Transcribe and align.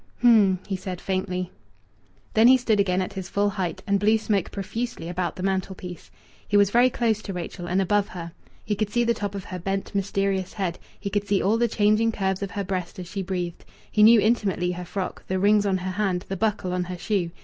"Hm!" 0.23 0.57
he 0.67 0.75
said 0.75 0.99
faintly. 0.99 1.51
Then 2.33 2.47
he 2.47 2.57
stood 2.57 2.79
again 2.79 3.03
at 3.03 3.13
his 3.13 3.29
full 3.29 3.51
height 3.51 3.83
and 3.85 3.99
blew 3.99 4.17
smoke 4.17 4.49
profusely 4.49 5.07
about 5.07 5.35
the 5.35 5.43
mantelpiece. 5.43 6.09
He 6.47 6.57
was 6.57 6.71
very 6.71 6.89
close 6.89 7.21
to 7.21 7.33
Rachel, 7.33 7.67
and 7.67 7.79
above 7.79 8.07
her. 8.07 8.31
He 8.65 8.73
could 8.73 8.89
see 8.89 9.03
the 9.03 9.13
top 9.13 9.35
of 9.35 9.43
her 9.43 9.59
bent, 9.59 9.93
mysterious 9.93 10.53
head; 10.53 10.79
he 10.99 11.11
could 11.11 11.27
see 11.27 11.39
all 11.39 11.59
the 11.59 11.67
changing 11.67 12.11
curves 12.13 12.41
of 12.41 12.49
her 12.49 12.63
breast 12.63 12.97
as 12.97 13.07
she 13.07 13.21
breathed. 13.21 13.63
He 13.91 14.01
knew 14.01 14.19
intimately 14.19 14.71
her 14.71 14.85
frock, 14.85 15.23
the 15.27 15.37
rings 15.37 15.67
on 15.67 15.77
her 15.77 15.91
hand, 15.91 16.25
the 16.29 16.35
buckle 16.35 16.73
on 16.73 16.85
her 16.85 16.97
shoe. 16.97 17.29